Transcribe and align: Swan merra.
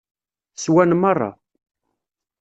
Swan 0.63 0.91
merra. 1.01 1.29